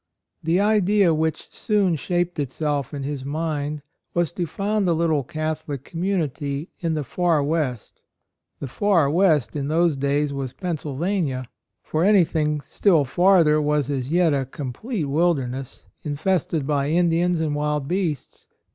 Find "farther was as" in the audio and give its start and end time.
13.05-14.09